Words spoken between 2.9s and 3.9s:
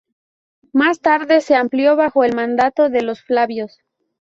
los Flavios.